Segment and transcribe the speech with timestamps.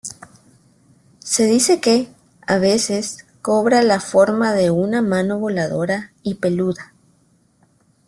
[1.19, 2.07] Se dice que,
[2.47, 6.95] a veces, cobra la forma de una mano voladora y peluda.